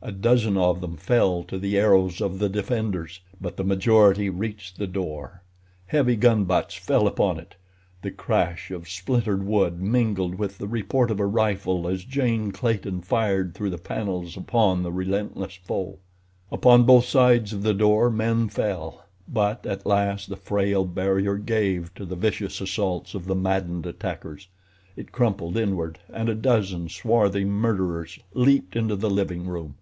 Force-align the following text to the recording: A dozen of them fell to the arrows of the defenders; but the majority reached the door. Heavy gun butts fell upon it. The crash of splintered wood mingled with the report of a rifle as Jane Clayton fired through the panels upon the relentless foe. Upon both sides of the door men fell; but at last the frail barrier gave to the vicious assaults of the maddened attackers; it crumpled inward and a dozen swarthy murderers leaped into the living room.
A 0.00 0.12
dozen 0.12 0.56
of 0.56 0.80
them 0.80 0.96
fell 0.96 1.42
to 1.42 1.58
the 1.58 1.76
arrows 1.76 2.20
of 2.20 2.38
the 2.38 2.48
defenders; 2.48 3.18
but 3.40 3.56
the 3.56 3.64
majority 3.64 4.30
reached 4.30 4.78
the 4.78 4.86
door. 4.86 5.42
Heavy 5.86 6.14
gun 6.14 6.44
butts 6.44 6.74
fell 6.76 7.08
upon 7.08 7.36
it. 7.40 7.56
The 8.02 8.12
crash 8.12 8.70
of 8.70 8.88
splintered 8.88 9.42
wood 9.44 9.82
mingled 9.82 10.36
with 10.36 10.58
the 10.58 10.68
report 10.68 11.10
of 11.10 11.18
a 11.18 11.26
rifle 11.26 11.88
as 11.88 12.04
Jane 12.04 12.52
Clayton 12.52 13.00
fired 13.00 13.54
through 13.56 13.70
the 13.70 13.76
panels 13.76 14.36
upon 14.36 14.84
the 14.84 14.92
relentless 14.92 15.56
foe. 15.56 15.98
Upon 16.52 16.84
both 16.84 17.06
sides 17.06 17.52
of 17.52 17.64
the 17.64 17.74
door 17.74 18.08
men 18.08 18.48
fell; 18.48 19.04
but 19.26 19.66
at 19.66 19.84
last 19.84 20.28
the 20.28 20.36
frail 20.36 20.84
barrier 20.84 21.36
gave 21.38 21.92
to 21.96 22.04
the 22.04 22.14
vicious 22.16 22.60
assaults 22.60 23.16
of 23.16 23.24
the 23.26 23.34
maddened 23.34 23.84
attackers; 23.84 24.46
it 24.96 25.10
crumpled 25.10 25.56
inward 25.56 25.98
and 26.12 26.28
a 26.28 26.34
dozen 26.36 26.88
swarthy 26.88 27.44
murderers 27.44 28.16
leaped 28.32 28.76
into 28.76 28.94
the 28.94 29.10
living 29.10 29.44
room. 29.48 29.74